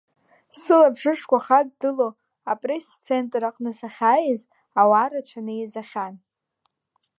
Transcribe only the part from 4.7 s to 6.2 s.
ауаа рацәаны еизахьан.